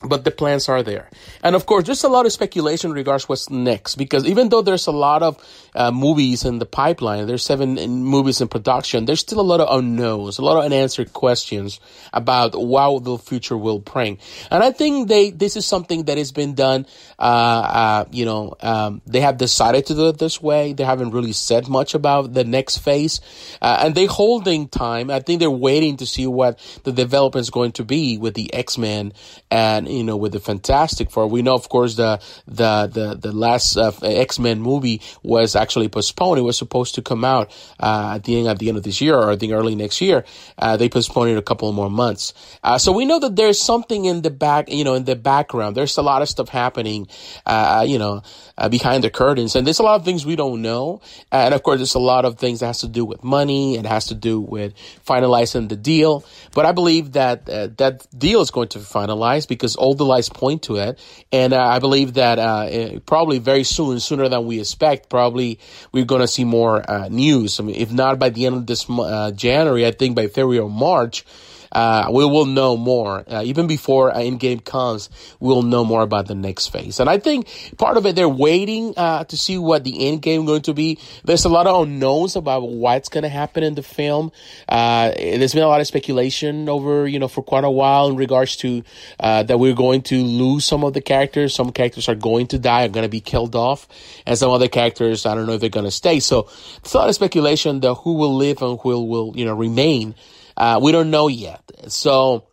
but 0.00 0.24
the 0.24 0.30
plans 0.30 0.68
are 0.68 0.82
there. 0.82 1.10
And 1.42 1.56
of 1.56 1.66
course, 1.66 1.86
there's 1.86 2.04
a 2.04 2.08
lot 2.08 2.24
of 2.24 2.32
speculation 2.32 2.92
regards 2.92 3.28
what's 3.28 3.50
next 3.50 3.96
because 3.96 4.24
even 4.26 4.48
though 4.48 4.62
there's 4.62 4.86
a 4.86 4.92
lot 4.92 5.24
of 5.24 5.42
uh, 5.74 5.90
movies 5.90 6.44
in 6.44 6.60
the 6.60 6.66
pipeline, 6.66 7.26
there's 7.26 7.44
seven 7.44 7.74
movies 7.74 8.40
in 8.40 8.46
production, 8.46 9.06
there's 9.06 9.20
still 9.20 9.40
a 9.40 9.42
lot 9.42 9.60
of 9.60 9.76
unknowns, 9.76 10.38
a 10.38 10.42
lot 10.42 10.56
of 10.56 10.64
unanswered 10.64 11.12
questions 11.12 11.80
about 12.12 12.54
what 12.54 13.02
the 13.02 13.18
future 13.18 13.56
will 13.56 13.80
bring. 13.80 14.18
And 14.52 14.62
I 14.62 14.70
think 14.70 15.08
they, 15.08 15.30
this 15.30 15.56
is 15.56 15.66
something 15.66 16.04
that 16.04 16.16
has 16.16 16.30
been 16.30 16.54
done, 16.54 16.86
uh, 17.18 17.22
uh, 17.22 18.04
you 18.12 18.24
know, 18.24 18.54
um, 18.60 19.02
they 19.04 19.20
have 19.20 19.36
decided 19.36 19.86
to 19.86 19.94
do 19.94 20.08
it 20.08 20.18
this 20.18 20.40
way. 20.40 20.74
They 20.74 20.84
haven't 20.84 21.10
really 21.10 21.32
said 21.32 21.68
much 21.68 21.94
about 21.94 22.34
the 22.34 22.44
next 22.44 22.78
phase. 22.78 23.20
Uh, 23.60 23.80
and 23.82 23.94
they're 23.96 24.06
holding 24.06 24.68
time. 24.68 25.10
I 25.10 25.18
think 25.18 25.40
they're 25.40 25.50
waiting 25.50 25.96
to 25.96 26.06
see 26.06 26.28
what 26.28 26.60
the 26.84 26.92
development 26.92 27.42
is 27.42 27.50
going 27.50 27.72
to 27.72 27.84
be 27.84 28.16
with 28.16 28.34
the 28.34 28.54
X-Men 28.54 29.12
and 29.50 29.87
you 29.88 30.04
know, 30.04 30.16
with 30.16 30.32
the 30.32 30.40
Fantastic 30.40 31.10
Four. 31.10 31.26
We 31.26 31.42
know, 31.42 31.54
of 31.54 31.68
course, 31.68 31.96
the 31.96 32.20
the 32.46 32.86
the 32.86 33.14
the 33.14 33.32
last 33.32 33.76
uh, 33.76 33.92
X 34.02 34.38
Men 34.38 34.60
movie 34.60 35.00
was 35.22 35.56
actually 35.56 35.88
postponed. 35.88 36.38
It 36.38 36.42
was 36.42 36.58
supposed 36.58 36.94
to 36.96 37.02
come 37.02 37.24
out 37.24 37.50
uh, 37.80 38.14
at 38.16 38.24
the 38.24 38.38
end 38.38 38.48
at 38.48 38.58
the 38.58 38.68
end 38.68 38.78
of 38.78 38.84
this 38.84 39.00
year, 39.00 39.16
or 39.16 39.30
I 39.30 39.36
think 39.36 39.52
early 39.52 39.74
next 39.74 40.00
year. 40.00 40.24
Uh, 40.58 40.76
they 40.76 40.88
postponed 40.88 41.30
it 41.30 41.36
a 41.36 41.42
couple 41.42 41.70
more 41.72 41.90
months. 41.90 42.34
Uh, 42.62 42.78
so 42.78 42.92
we 42.92 43.04
know 43.04 43.18
that 43.18 43.36
there's 43.36 43.60
something 43.60 44.04
in 44.04 44.22
the 44.22 44.30
back, 44.30 44.70
you 44.70 44.84
know, 44.84 44.94
in 44.94 45.04
the 45.04 45.16
background. 45.16 45.76
There's 45.76 45.96
a 45.96 46.02
lot 46.02 46.22
of 46.22 46.28
stuff 46.28 46.48
happening, 46.48 47.08
uh, 47.46 47.84
you 47.86 47.98
know, 47.98 48.22
uh, 48.56 48.68
behind 48.68 49.04
the 49.04 49.10
curtains, 49.10 49.56
and 49.56 49.66
there's 49.66 49.78
a 49.78 49.82
lot 49.82 49.96
of 49.96 50.04
things 50.04 50.26
we 50.26 50.36
don't 50.36 50.62
know. 50.62 51.00
and 51.32 51.54
of 51.54 51.62
course, 51.62 51.78
there's 51.78 51.94
a 51.94 51.98
lot 51.98 52.24
of 52.24 52.38
things 52.38 52.60
that 52.60 52.66
has 52.66 52.80
to 52.80 52.88
do 52.88 53.04
with 53.04 53.22
money. 53.24 53.76
It 53.76 53.86
has 53.86 54.06
to 54.06 54.14
do 54.14 54.40
with 54.40 54.74
finalizing 55.06 55.68
the 55.68 55.76
deal. 55.76 56.24
But 56.54 56.66
I 56.66 56.72
believe 56.72 57.12
that 57.12 57.46
that 57.46 58.06
deal 58.16 58.40
is 58.40 58.50
going 58.50 58.68
to 58.68 58.78
be 58.78 58.84
finalized 58.84 59.48
because 59.48 59.76
all 59.78 59.94
the 59.94 60.04
lights 60.04 60.28
point 60.28 60.62
to 60.64 60.76
it. 60.76 60.98
And 61.32 61.52
uh, 61.52 61.64
I 61.64 61.78
believe 61.78 62.14
that 62.14 62.38
uh, 62.38 63.00
probably 63.06 63.38
very 63.38 63.64
soon, 63.64 64.00
sooner 64.00 64.28
than 64.28 64.46
we 64.46 64.60
expect, 64.60 65.08
probably 65.08 65.58
we're 65.92 66.04
going 66.04 66.20
to 66.20 66.28
see 66.28 66.44
more 66.44 66.88
uh, 66.88 67.08
news. 67.08 67.60
I 67.60 67.62
mean, 67.62 67.76
if 67.76 67.92
not 67.92 68.18
by 68.18 68.30
the 68.30 68.46
end 68.46 68.56
of 68.56 68.66
this 68.66 68.88
uh, 68.90 69.30
January, 69.32 69.86
I 69.86 69.92
think 69.92 70.16
by 70.16 70.26
February 70.26 70.58
or 70.58 70.70
March, 70.70 71.24
uh, 71.72 72.08
we 72.12 72.24
will 72.24 72.46
know 72.46 72.76
more. 72.76 73.24
Uh, 73.26 73.42
even 73.44 73.66
before 73.66 74.10
uh, 74.10 74.16
Endgame 74.16 74.64
comes, 74.64 75.10
we'll 75.40 75.62
know 75.62 75.84
more 75.84 76.02
about 76.02 76.26
the 76.26 76.34
next 76.34 76.68
phase. 76.68 77.00
And 77.00 77.08
I 77.08 77.18
think 77.18 77.48
part 77.76 77.96
of 77.96 78.06
it, 78.06 78.16
they're 78.16 78.28
waiting 78.28 78.94
uh, 78.96 79.24
to 79.24 79.36
see 79.36 79.58
what 79.58 79.84
the 79.84 79.92
Endgame 79.92 80.46
going 80.46 80.62
to 80.62 80.74
be. 80.74 80.98
There's 81.24 81.44
a 81.44 81.48
lot 81.48 81.66
of 81.66 81.82
unknowns 81.82 82.36
about 82.36 82.68
what's 82.68 83.08
going 83.08 83.22
to 83.22 83.28
happen 83.28 83.62
in 83.62 83.74
the 83.74 83.82
film. 83.82 84.32
Uh, 84.68 85.10
there's 85.10 85.54
been 85.54 85.62
a 85.62 85.68
lot 85.68 85.80
of 85.80 85.86
speculation 85.86 86.68
over, 86.68 87.06
you 87.06 87.18
know, 87.18 87.28
for 87.28 87.42
quite 87.42 87.64
a 87.64 87.70
while 87.70 88.08
in 88.08 88.16
regards 88.16 88.56
to 88.56 88.82
uh, 89.20 89.42
that 89.42 89.58
we're 89.58 89.74
going 89.74 90.02
to 90.02 90.22
lose 90.22 90.64
some 90.64 90.84
of 90.84 90.92
the 90.92 91.00
characters. 91.00 91.54
Some 91.54 91.72
characters 91.72 92.08
are 92.08 92.14
going 92.14 92.46
to 92.48 92.58
die, 92.58 92.84
are 92.84 92.88
going 92.88 93.04
to 93.04 93.10
be 93.10 93.20
killed 93.20 93.54
off, 93.54 93.88
and 94.26 94.36
some 94.38 94.50
other 94.50 94.68
characters, 94.68 95.26
I 95.26 95.34
don't 95.34 95.46
know 95.46 95.54
if 95.54 95.60
they're 95.60 95.68
going 95.68 95.84
to 95.84 95.90
stay. 95.90 96.20
So 96.20 96.48
there's 96.82 96.94
a 96.94 96.98
lot 96.98 97.08
of 97.08 97.14
speculation 97.14 97.80
that 97.80 97.94
who 97.94 98.14
will 98.14 98.34
live 98.36 98.62
and 98.62 98.78
who 98.80 99.04
will, 99.04 99.32
you 99.36 99.44
know, 99.44 99.54
remain. 99.54 100.14
Uh, 100.58 100.80
we 100.82 100.92
don't 100.92 101.10
know 101.10 101.28
yet. 101.28 101.62
So, 101.86 102.48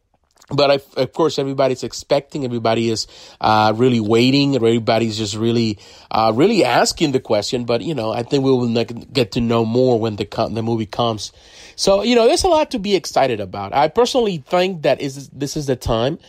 but 0.50 0.69
I, 0.69 0.80
of 1.02 1.12
course, 1.12 1.40
everybody's 1.40 1.84
expecting. 1.84 2.46
Everybody 2.46 2.92
is 2.92 3.07
uh, 3.42 3.74
really 3.75 4.00
waiting. 4.00 4.56
Everybody's 4.56 5.18
just 5.18 5.36
really, 5.36 5.80
uh, 6.12 6.31
really 6.36 6.63
asking 6.63 7.13
the 7.13 7.19
question. 7.19 7.66
But 7.66 7.81
you 7.81 7.96
know, 7.96 8.12
I 8.12 8.22
think 8.22 8.44
we 8.44 8.52
will 8.52 8.72
get 9.12 9.31
to 9.34 9.42
know 9.42 9.66
more 9.66 10.00
when 10.00 10.18
the 10.18 10.25
the 10.52 10.62
movie 10.62 10.86
comes. 10.86 11.34
So 11.75 12.04
you 12.04 12.16
know, 12.16 12.28
there's 12.28 12.44
a 12.44 12.48
lot 12.48 12.72
to 12.72 12.80
be 12.80 12.96
excited 12.96 13.40
about. 13.40 13.74
I 13.74 13.88
personally 13.88 14.38
think 14.38 14.84
that 14.84 15.02
is 15.02 15.28
this 15.30 15.57
is 15.57 15.66
the 15.66 15.75
time. 15.75 16.19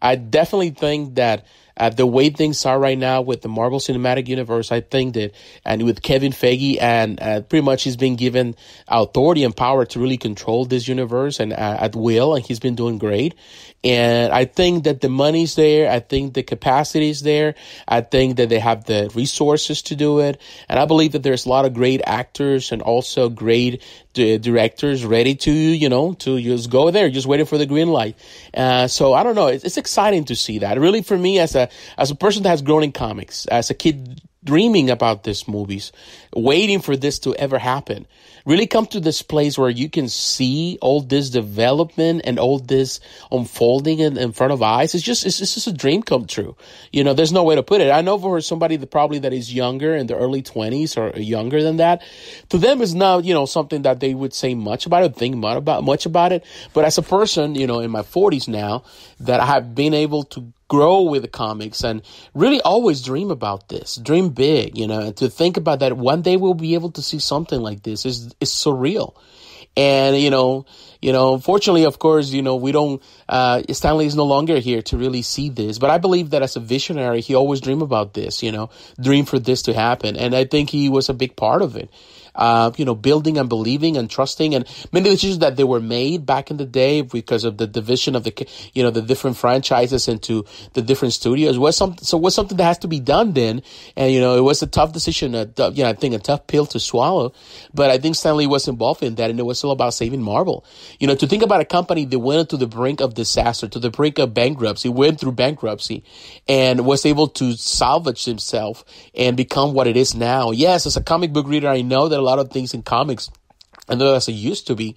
I 0.00 0.16
definitely 0.16 0.70
think 0.70 1.16
that 1.16 1.46
uh, 1.76 1.90
the 1.90 2.06
way 2.06 2.30
things 2.30 2.64
are 2.64 2.78
right 2.78 2.96
now 2.96 3.20
with 3.20 3.42
the 3.42 3.48
Marvel 3.48 3.78
Cinematic 3.78 4.28
Universe, 4.28 4.72
I 4.72 4.80
think 4.80 5.14
that, 5.14 5.32
and 5.64 5.82
with 5.82 6.00
Kevin 6.00 6.32
Feige, 6.32 6.80
and 6.80 7.20
uh, 7.20 7.42
pretty 7.42 7.64
much 7.64 7.82
he's 7.82 7.96
been 7.96 8.16
given 8.16 8.56
authority 8.88 9.44
and 9.44 9.54
power 9.54 9.84
to 9.84 10.00
really 10.00 10.16
control 10.16 10.64
this 10.64 10.88
universe 10.88 11.38
and 11.38 11.52
uh, 11.52 11.76
at 11.80 11.94
will, 11.94 12.34
and 12.34 12.44
he's 12.44 12.60
been 12.60 12.76
doing 12.76 12.96
great. 12.96 13.34
And 13.84 14.32
I 14.32 14.46
think 14.46 14.84
that 14.84 15.00
the 15.00 15.08
money's 15.08 15.54
there. 15.54 15.90
I 15.90 16.00
think 16.00 16.34
the 16.34 16.42
capacity 16.42 17.10
is 17.10 17.22
there. 17.22 17.54
I 17.86 18.00
think 18.00 18.38
that 18.38 18.48
they 18.48 18.58
have 18.58 18.84
the 18.84 19.10
resources 19.14 19.82
to 19.82 19.96
do 19.96 20.20
it. 20.20 20.40
And 20.68 20.78
I 20.78 20.86
believe 20.86 21.12
that 21.12 21.22
there's 21.22 21.46
a 21.46 21.48
lot 21.48 21.66
of 21.66 21.74
great 21.74 22.00
actors 22.04 22.72
and 22.72 22.82
also 22.82 23.28
great 23.28 23.82
directors 24.16 25.04
ready 25.04 25.34
to, 25.34 25.52
you 25.52 25.88
know, 25.88 26.14
to 26.14 26.40
just 26.40 26.70
go 26.70 26.90
there, 26.90 27.10
just 27.10 27.26
waiting 27.26 27.46
for 27.46 27.58
the 27.58 27.66
green 27.66 27.88
light. 27.88 28.16
Uh, 28.54 28.88
so 28.88 29.14
I 29.14 29.22
don't 29.22 29.34
know. 29.34 29.48
It's, 29.48 29.64
it's 29.64 29.76
exciting 29.76 30.24
to 30.26 30.36
see 30.36 30.60
that. 30.60 30.78
Really, 30.78 31.02
for 31.02 31.16
me, 31.16 31.38
as 31.38 31.54
a, 31.54 31.68
as 31.96 32.10
a 32.10 32.14
person 32.14 32.42
that 32.44 32.50
has 32.50 32.62
grown 32.62 32.82
in 32.82 32.92
comics, 32.92 33.46
as 33.46 33.70
a 33.70 33.74
kid 33.74 34.20
dreaming 34.46 34.88
about 34.88 35.24
these 35.24 35.46
movies, 35.46 35.92
waiting 36.34 36.80
for 36.80 36.96
this 36.96 37.18
to 37.18 37.34
ever 37.34 37.58
happen. 37.58 38.06
Really 38.46 38.68
come 38.68 38.86
to 38.86 39.00
this 39.00 39.22
place 39.22 39.58
where 39.58 39.68
you 39.68 39.90
can 39.90 40.08
see 40.08 40.78
all 40.80 41.00
this 41.00 41.30
development 41.30 42.22
and 42.24 42.38
all 42.38 42.60
this 42.60 43.00
unfolding 43.32 43.98
in, 43.98 44.16
in 44.16 44.30
front 44.30 44.52
of 44.52 44.62
eyes. 44.62 44.94
It's 44.94 45.02
just, 45.02 45.26
it's, 45.26 45.40
it's 45.40 45.54
just 45.54 45.66
a 45.66 45.72
dream 45.72 46.00
come 46.00 46.26
true. 46.26 46.54
You 46.92 47.02
know, 47.02 47.12
there's 47.12 47.32
no 47.32 47.42
way 47.42 47.56
to 47.56 47.64
put 47.64 47.80
it. 47.80 47.90
I 47.90 48.02
know 48.02 48.16
for 48.16 48.40
somebody 48.40 48.76
that 48.76 48.86
probably 48.86 49.18
that 49.18 49.32
is 49.32 49.52
younger 49.52 49.96
in 49.96 50.06
the 50.06 50.16
early 50.16 50.42
twenties 50.42 50.96
or 50.96 51.10
younger 51.16 51.60
than 51.60 51.78
that, 51.78 52.02
to 52.50 52.58
them 52.58 52.82
is 52.82 52.94
not, 52.94 53.24
you 53.24 53.34
know, 53.34 53.46
something 53.46 53.82
that 53.82 53.98
they 53.98 54.14
would 54.14 54.32
say 54.32 54.54
much 54.54 54.86
about 54.86 55.02
it, 55.02 55.16
think 55.16 55.34
much 55.34 55.58
about, 55.58 55.82
much 55.82 56.06
about 56.06 56.30
it. 56.30 56.44
But 56.72 56.84
as 56.84 56.98
a 56.98 57.02
person, 57.02 57.56
you 57.56 57.66
know, 57.66 57.80
in 57.80 57.90
my 57.90 58.04
forties 58.04 58.46
now, 58.46 58.84
that 59.18 59.40
I 59.40 59.46
have 59.46 59.74
been 59.74 59.92
able 59.92 60.22
to 60.22 60.52
grow 60.68 61.02
with 61.02 61.22
the 61.22 61.28
comics 61.28 61.84
and 61.84 62.02
really 62.34 62.60
always 62.62 63.02
dream 63.02 63.30
about 63.30 63.68
this 63.68 63.96
dream 63.96 64.30
big 64.30 64.76
you 64.76 64.86
know 64.86 65.00
and 65.00 65.16
to 65.16 65.28
think 65.28 65.56
about 65.56 65.78
that 65.80 65.96
one 65.96 66.22
day 66.22 66.36
we'll 66.36 66.54
be 66.54 66.74
able 66.74 66.90
to 66.90 67.02
see 67.02 67.18
something 67.18 67.60
like 67.60 67.82
this 67.82 68.04
is 68.04 68.34
is 68.40 68.50
surreal. 68.50 69.14
And 69.76 70.16
you 70.16 70.30
know 70.30 70.64
you 71.02 71.12
know 71.12 71.34
unfortunately 71.34 71.84
of 71.84 71.98
course 71.98 72.30
you 72.30 72.40
know 72.40 72.56
we 72.56 72.72
don't 72.72 73.02
uh 73.28 73.62
stan 73.70 73.98
lee 73.98 74.06
is 74.06 74.16
no 74.16 74.24
longer 74.24 74.58
here 74.58 74.80
to 74.82 74.96
really 74.96 75.20
see 75.20 75.50
this 75.50 75.78
but 75.78 75.90
i 75.90 75.98
believe 75.98 76.30
that 76.30 76.42
as 76.42 76.56
a 76.56 76.60
visionary 76.60 77.20
he 77.20 77.34
always 77.34 77.60
dreamed 77.60 77.82
about 77.82 78.14
this 78.14 78.42
you 78.42 78.50
know 78.50 78.70
dream 78.98 79.26
for 79.26 79.38
this 79.38 79.62
to 79.62 79.74
happen. 79.74 80.16
And 80.16 80.34
i 80.34 80.44
think 80.46 80.70
he 80.70 80.88
was 80.88 81.10
a 81.10 81.14
big 81.14 81.36
part 81.36 81.60
of 81.60 81.76
it 81.76 81.90
uh, 82.36 82.70
you 82.76 82.84
know, 82.84 82.94
building 82.94 83.38
and 83.38 83.48
believing 83.48 83.96
and 83.96 84.10
trusting, 84.10 84.54
and 84.54 84.66
many 84.92 85.10
decisions 85.10 85.40
that 85.40 85.56
they 85.56 85.64
were 85.64 85.80
made 85.80 86.26
back 86.26 86.50
in 86.50 86.56
the 86.56 86.66
day 86.66 87.02
because 87.02 87.44
of 87.44 87.56
the 87.58 87.66
division 87.66 88.14
of 88.14 88.24
the, 88.24 88.48
you 88.74 88.82
know, 88.82 88.90
the 88.90 89.02
different 89.02 89.36
franchises 89.36 90.08
into 90.08 90.44
the 90.74 90.82
different 90.82 91.14
studios 91.14 91.58
was 91.58 91.76
something. 91.76 92.04
So 92.04 92.18
was 92.18 92.34
something 92.34 92.56
that 92.58 92.64
has 92.64 92.78
to 92.78 92.88
be 92.88 93.00
done 93.00 93.32
then, 93.32 93.62
and 93.96 94.12
you 94.12 94.20
know, 94.20 94.36
it 94.36 94.42
was 94.42 94.62
a 94.62 94.66
tough 94.66 94.92
decision. 94.92 95.34
A, 95.34 95.48
you 95.70 95.82
know, 95.82 95.88
I 95.88 95.94
think 95.94 96.14
a 96.14 96.18
tough 96.18 96.46
pill 96.46 96.66
to 96.66 96.80
swallow, 96.80 97.32
but 97.74 97.90
I 97.90 97.98
think 97.98 98.16
Stan 98.16 98.36
Lee 98.36 98.46
was 98.46 98.68
involved 98.68 99.02
in 99.02 99.14
that, 99.16 99.30
and 99.30 99.38
it 99.38 99.44
was 99.44 99.62
all 99.64 99.72
about 99.72 99.94
saving 99.94 100.22
Marvel. 100.22 100.64
You 100.98 101.06
know, 101.06 101.14
to 101.14 101.26
think 101.26 101.42
about 101.42 101.60
a 101.60 101.64
company 101.64 102.04
that 102.04 102.18
went 102.18 102.50
to 102.50 102.56
the 102.56 102.66
brink 102.66 103.00
of 103.00 103.14
disaster, 103.14 103.68
to 103.68 103.78
the 103.78 103.90
brink 103.90 104.18
of 104.18 104.34
bankruptcy, 104.34 104.88
went 104.88 105.20
through 105.20 105.32
bankruptcy, 105.32 106.04
and 106.48 106.84
was 106.84 107.06
able 107.06 107.28
to 107.28 107.56
salvage 107.56 108.24
himself 108.24 108.84
and 109.14 109.36
become 109.36 109.72
what 109.74 109.86
it 109.86 109.96
is 109.96 110.14
now. 110.14 110.50
Yes, 110.50 110.86
as 110.86 110.96
a 110.96 111.02
comic 111.02 111.32
book 111.32 111.46
reader, 111.46 111.68
I 111.68 111.82
know 111.82 112.08
that 112.08 112.18
a 112.18 112.22
lot 112.26 112.38
of 112.38 112.50
things 112.50 112.74
in 112.74 112.82
comics 112.82 113.30
and 113.88 114.02
as 114.02 114.28
it 114.28 114.32
used 114.32 114.66
to 114.66 114.74
be. 114.74 114.96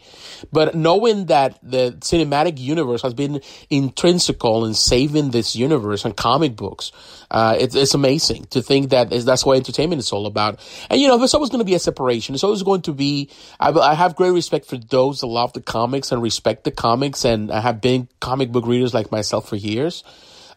But 0.51 0.75
knowing 0.75 1.27
that 1.27 1.59
the 1.62 1.98
cinematic 2.00 2.59
universe 2.59 3.01
has 3.03 3.13
been 3.13 3.41
intrinsical 3.69 4.65
in 4.65 4.74
saving 4.74 5.31
this 5.31 5.55
universe 5.55 6.05
and 6.05 6.15
comic 6.15 6.55
books, 6.55 6.91
uh, 7.29 7.55
it's, 7.59 7.75
it's 7.75 7.93
amazing 7.93 8.45
to 8.45 8.62
think 8.62 8.89
that 8.89 9.09
that's 9.09 9.45
what 9.45 9.57
entertainment 9.57 10.00
is 10.00 10.12
all 10.12 10.25
about. 10.25 10.59
And 10.89 11.00
you 11.00 11.07
know, 11.07 11.17
there's 11.17 11.33
always 11.33 11.50
going 11.50 11.59
to 11.59 11.65
be 11.65 11.75
a 11.75 11.79
separation. 11.79 12.33
There's 12.33 12.43
always 12.43 12.63
going 12.63 12.81
to 12.83 12.93
be, 12.93 13.29
I, 13.59 13.71
I 13.71 13.93
have 13.93 14.15
great 14.15 14.31
respect 14.31 14.65
for 14.65 14.77
those 14.77 15.19
that 15.19 15.27
love 15.27 15.53
the 15.53 15.62
comics 15.62 16.12
and 16.12 16.21
respect 16.21 16.63
the 16.63 16.71
comics 16.71 17.25
and 17.25 17.51
I 17.51 17.62
have 17.62 17.81
been 17.81 18.07
comic 18.19 18.51
book 18.51 18.65
readers 18.65 18.93
like 18.93 19.12
myself 19.12 19.48
for 19.48 19.55
years. 19.55 20.03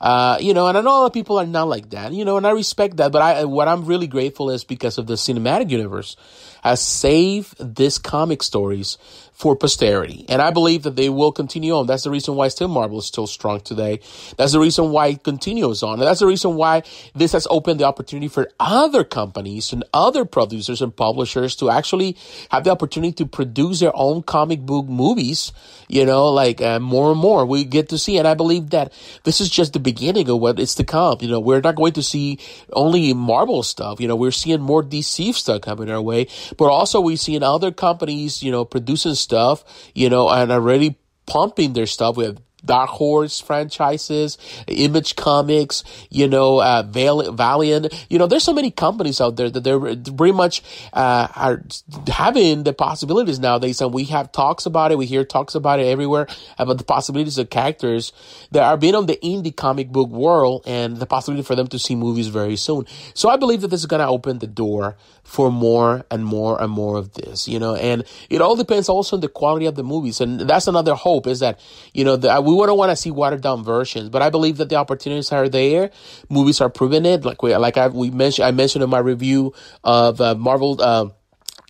Uh, 0.02 0.36
you 0.40 0.52
know, 0.52 0.66
and 0.66 0.76
I 0.76 0.80
know 0.80 0.90
a 0.90 0.98
lot 1.02 1.06
of 1.06 1.12
people 1.12 1.38
are 1.38 1.46
not 1.46 1.68
like 1.68 1.90
that, 1.90 2.12
you 2.12 2.24
know, 2.24 2.36
and 2.36 2.44
I 2.44 2.50
respect 2.50 2.96
that. 2.96 3.12
But 3.12 3.22
I, 3.22 3.44
what 3.44 3.68
I'm 3.68 3.84
really 3.84 4.08
grateful 4.08 4.50
is 4.50 4.64
because 4.64 4.98
of 4.98 5.06
the 5.06 5.14
cinematic 5.14 5.70
universe 5.70 6.16
has 6.64 6.80
saved 6.80 7.76
these 7.76 7.98
comic 7.98 8.42
stories 8.42 8.98
for 9.32 9.56
posterity. 9.56 10.24
And 10.28 10.40
I 10.40 10.50
believe 10.50 10.82
that 10.84 10.94
they 10.94 11.08
will 11.08 11.32
continue 11.32 11.74
on. 11.74 11.86
That's 11.86 12.04
the 12.04 12.10
reason 12.10 12.36
why 12.36 12.48
still 12.48 12.68
Marvel 12.68 12.98
is 12.98 13.06
still 13.06 13.26
strong 13.26 13.60
today. 13.60 14.00
That's 14.36 14.52
the 14.52 14.60
reason 14.60 14.90
why 14.90 15.08
it 15.08 15.24
continues 15.24 15.82
on. 15.82 15.94
And 15.94 16.02
that's 16.02 16.20
the 16.20 16.26
reason 16.26 16.54
why 16.54 16.82
this 17.14 17.32
has 17.32 17.46
opened 17.50 17.80
the 17.80 17.84
opportunity 17.84 18.28
for 18.28 18.48
other 18.60 19.04
companies 19.04 19.72
and 19.72 19.84
other 19.92 20.24
producers 20.24 20.82
and 20.82 20.94
publishers 20.94 21.56
to 21.56 21.70
actually 21.70 22.16
have 22.50 22.64
the 22.64 22.70
opportunity 22.70 23.12
to 23.14 23.26
produce 23.26 23.80
their 23.80 23.90
own 23.96 24.22
comic 24.22 24.60
book 24.60 24.86
movies, 24.86 25.52
you 25.88 26.04
know, 26.04 26.28
like 26.28 26.60
uh, 26.60 26.78
more 26.78 27.10
and 27.10 27.20
more 27.20 27.44
we 27.44 27.64
get 27.64 27.88
to 27.88 27.98
see. 27.98 28.18
And 28.18 28.28
I 28.28 28.34
believe 28.34 28.70
that 28.70 28.92
this 29.24 29.40
is 29.40 29.50
just 29.50 29.72
the 29.72 29.80
beginning 29.80 30.28
of 30.28 30.38
what 30.38 30.60
is 30.60 30.74
to 30.76 30.84
come. 30.84 31.18
You 31.20 31.28
know, 31.28 31.40
we're 31.40 31.60
not 31.60 31.74
going 31.74 31.94
to 31.94 32.02
see 32.02 32.38
only 32.72 33.14
Marvel 33.14 33.62
stuff. 33.62 33.98
You 33.98 34.08
know, 34.08 34.16
we're 34.16 34.30
seeing 34.30 34.60
more 34.60 34.82
DC 34.82 35.34
stuff 35.34 35.62
coming 35.62 35.90
our 35.90 36.02
way, 36.02 36.28
but 36.58 36.66
also 36.66 37.00
we're 37.00 37.16
seeing 37.16 37.42
other 37.42 37.72
companies, 37.72 38.42
you 38.42 38.52
know, 38.52 38.64
producing 38.64 39.14
stuff 39.22 39.64
you 39.94 40.08
know, 40.08 40.28
and 40.28 40.50
already 40.50 40.98
pumping 41.26 41.72
their 41.72 41.86
stuff. 41.86 42.16
With 42.16 42.40
Dark 42.64 42.90
Horse 42.90 43.40
franchises, 43.40 44.38
Image 44.66 45.16
Comics, 45.16 45.84
you 46.10 46.28
know, 46.28 46.60
uh, 46.60 46.82
Valiant. 46.82 47.92
You 48.08 48.18
know, 48.18 48.26
there's 48.26 48.44
so 48.44 48.52
many 48.52 48.70
companies 48.70 49.20
out 49.20 49.36
there 49.36 49.50
that 49.50 49.64
they're 49.64 49.80
pretty 49.80 50.32
much 50.32 50.62
uh, 50.92 51.28
are 51.34 51.62
having 52.08 52.64
the 52.64 52.72
possibilities 52.72 53.38
nowadays. 53.38 53.80
And 53.80 53.92
we 53.92 54.04
have 54.04 54.32
talks 54.32 54.66
about 54.66 54.92
it. 54.92 54.98
We 54.98 55.06
hear 55.06 55.24
talks 55.24 55.54
about 55.54 55.80
it 55.80 55.86
everywhere 55.86 56.26
about 56.58 56.78
the 56.78 56.84
possibilities 56.84 57.38
of 57.38 57.50
characters 57.50 58.12
that 58.52 58.62
are 58.62 58.76
being 58.76 58.94
on 58.94 59.06
the 59.06 59.18
indie 59.22 59.54
comic 59.54 59.88
book 59.88 60.08
world 60.10 60.64
and 60.66 60.96
the 60.96 61.06
possibility 61.06 61.44
for 61.44 61.54
them 61.54 61.66
to 61.68 61.78
see 61.78 61.94
movies 61.94 62.28
very 62.28 62.56
soon. 62.56 62.86
So 63.14 63.28
I 63.28 63.36
believe 63.36 63.60
that 63.62 63.68
this 63.68 63.80
is 63.80 63.86
going 63.86 64.00
to 64.00 64.06
open 64.06 64.38
the 64.38 64.46
door 64.46 64.96
for 65.24 65.50
more 65.52 66.04
and 66.10 66.24
more 66.24 66.60
and 66.60 66.70
more 66.70 66.98
of 66.98 67.12
this, 67.14 67.46
you 67.46 67.58
know, 67.58 67.74
and 67.76 68.04
it 68.28 68.40
all 68.40 68.56
depends 68.56 68.88
also 68.88 69.16
on 69.16 69.20
the 69.20 69.28
quality 69.28 69.66
of 69.66 69.76
the 69.76 69.84
movies. 69.84 70.20
And 70.20 70.40
that's 70.40 70.66
another 70.66 70.94
hope 70.94 71.26
is 71.26 71.40
that, 71.40 71.60
you 71.94 72.04
know, 72.04 72.16
the, 72.16 72.30
we 72.52 72.58
wouldn't 72.58 72.76
want 72.76 72.90
to 72.90 72.96
see 72.96 73.10
watered 73.10 73.40
down 73.40 73.64
versions, 73.64 74.10
but 74.10 74.20
I 74.20 74.30
believe 74.30 74.58
that 74.58 74.68
the 74.68 74.76
opportunities 74.76 75.32
are 75.32 75.48
there. 75.48 75.90
Movies 76.28 76.60
are 76.60 76.68
proving 76.68 77.06
it. 77.06 77.24
Like 77.24 77.42
we, 77.42 77.56
like 77.56 77.78
I, 77.78 77.88
we 77.88 78.10
mentioned, 78.10 78.46
I 78.46 78.50
mentioned 78.50 78.84
in 78.84 78.90
my 78.90 78.98
review 78.98 79.54
of 79.82 80.20
uh, 80.20 80.34
Marvel, 80.34 80.80
uh, 80.80 81.08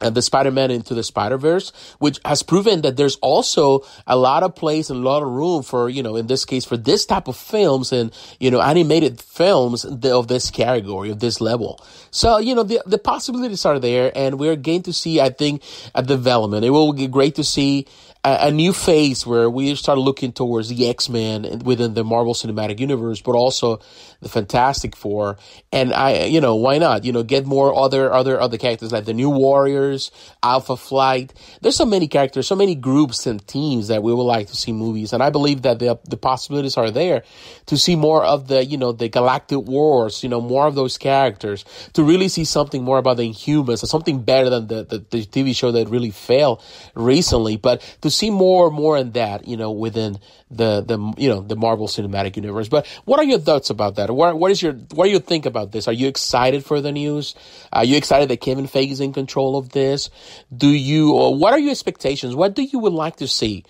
and 0.01 0.17
the 0.17 0.23
Spider-Man 0.23 0.73
into 0.73 0.95
the 0.95 1.05
Spider-Verse, 1.05 1.73
which 2.01 2.19
has 2.25 2.43
proven 2.43 2.83
that 2.83 2.97
there's 2.97 3.17
also 3.17 3.87
a 4.05 4.17
lot 4.17 4.43
of 4.43 4.57
place 4.57 4.91
and 4.91 4.99
a 4.99 5.09
lot 5.09 5.23
of 5.23 5.29
room 5.29 5.62
for, 5.62 5.89
you 5.89 6.03
know, 6.03 6.17
in 6.17 6.27
this 6.27 6.45
case, 6.45 6.65
for 6.65 6.77
this 6.77 7.07
type 7.07 7.29
of 7.29 7.37
films 7.37 7.93
and, 7.93 8.12
you 8.41 8.51
know, 8.51 8.61
animated 8.61 9.21
films 9.21 9.85
of 9.85 10.27
this 10.27 10.51
category, 10.51 11.11
of 11.11 11.21
this 11.21 11.41
level. 11.41 11.81
So, 12.11 12.39
you 12.39 12.55
know, 12.55 12.65
the, 12.65 12.83
the 12.85 12.99
possibilities 12.99 13.65
are 13.65 13.79
there 13.79 14.11
and 14.17 14.41
we're 14.41 14.57
going 14.57 14.83
to 14.83 14.93
see, 14.93 15.21
I 15.21 15.31
think, 15.31 15.62
a 15.95 16.03
development. 16.03 16.65
It 16.65 16.71
will 16.71 16.93
be 16.93 17.07
great 17.07 17.37
to 17.37 17.45
see 17.45 17.87
a, 18.25 18.50
new 18.52 18.73
phase 18.73 19.26
where 19.26 19.50
we 19.50 19.75
start 19.75 19.99
looking 19.99 20.33
towards 20.33 20.69
the 20.69 20.88
X-Men 20.88 21.61
within 21.64 21.95
the 21.95 22.05
Marvel 22.05 22.35
Cinematic 22.35 22.79
Universe, 22.79 23.21
but 23.21 23.33
also 23.33 23.81
the 24.21 24.29
Fantastic 24.29 24.95
Four. 24.95 25.38
And 25.73 25.93
I, 25.93 26.25
you 26.25 26.41
know, 26.41 26.55
why 26.55 26.79
not? 26.79 27.05
You 27.05 27.12
know, 27.12 27.25
get 27.25 27.47
more 27.47 27.75
other, 27.75 28.12
other, 28.12 28.41
other 28.41 28.59
characters 28.59 28.93
like 28.93 29.07
the 29.07 29.12
New 29.12 29.31
Warriors, 29.31 30.12
Alpha 30.41 30.76
Flight. 30.76 31.33
There's 31.62 31.75
so 31.75 31.85
many 31.85 32.07
characters, 32.07 32.47
so 32.47 32.55
many 32.55 32.76
groups 32.76 33.26
and 33.26 33.45
teams 33.49 33.88
that 33.88 34.05
we 34.05 34.14
would 34.14 34.23
like 34.23 34.47
to 34.49 34.57
see 34.57 34.73
movies. 34.73 35.12
And 35.12 35.21
I 35.21 35.31
believe 35.31 35.62
that 35.62 35.81
the, 35.81 35.99
the 36.05 36.17
possibilities 36.17 36.76
are 36.76 36.93
there 36.93 37.25
to 37.67 37.76
see 37.76 37.97
more 37.97 38.25
of 38.25 38.47
the, 38.47 38.64
you 38.64 38.76
know, 38.76 38.93
the 38.93 39.09
Galactic 39.09 39.59
Wars, 39.59 40.23
you 40.23 40.29
know, 40.29 40.41
more 40.41 40.69
of 40.69 40.76
those 40.76 40.97
characters, 40.97 41.64
to 41.95 42.05
really 42.05 42.29
see 42.29 42.45
something 42.45 42.85
more 42.85 42.99
about 42.99 43.17
the 43.17 43.29
Inhumans, 43.29 43.85
something 43.85 44.23
better 44.23 44.49
than 44.49 44.69
the, 44.69 44.85
the, 44.85 44.99
the 45.11 45.26
TV 45.26 45.57
show 45.57 45.73
that 45.73 45.88
really 45.88 46.11
failed 46.11 46.62
recently. 46.95 47.57
But 47.57 47.83
to 48.02 48.12
see 48.12 48.31
more 48.31 48.69
and 48.69 48.76
more 48.76 48.97
in 48.97 49.12
that, 49.12 49.49
you 49.49 49.57
know, 49.57 49.73
within 49.73 50.19
the, 50.50 50.83
the, 50.83 50.99
you 51.16 51.28
know, 51.28 51.40
the 51.40 51.57
Marvel 51.57 51.88
Cinematic 51.88 52.37
Universe. 52.37 52.69
But 52.69 52.87
what 53.04 53.19
are 53.19 53.25
your 53.25 53.38
thoughts 53.38 53.71
about 53.71 53.97
that? 53.97 54.11
What, 54.11 54.38
what 54.38 54.50
is 54.50 54.62
your, 54.62 54.75
what 54.95 55.07
do 55.07 55.11
you 55.11 55.19
think 55.19 55.47
about 55.47 55.73
this? 55.73 55.88
Are 55.88 55.92
you 55.92 56.07
excited 56.07 56.64
for 56.64 56.81
the 56.81 56.92
news? 56.92 57.35
Are 57.73 57.85
you 57.85 57.97
excited 57.97 58.28
that 58.28 58.40
Kevin 58.40 58.66
Feige 58.69 58.92
is 58.92 59.00
in 59.00 59.12
control 59.12 59.57
of 59.57 59.71
this? 59.71 60.11
Do 60.57 60.69
you, 60.69 61.14
or 61.14 61.35
what 61.35 61.52
are 61.52 61.59
your 61.59 61.73
expectations? 61.73 62.35
What 62.37 62.54
do 62.54 62.62
you 62.62 62.78
would 62.78 62.92
like 62.92 63.16
to 63.16 63.26
see? 63.26 63.64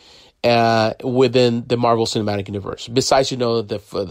Uh, 0.44 0.92
within 1.04 1.64
the 1.68 1.76
Marvel 1.76 2.04
Cinematic 2.04 2.48
Universe. 2.48 2.88
Besides, 2.88 3.30
you 3.30 3.36
know, 3.36 3.62
the 3.62 3.78
the, 3.92 4.04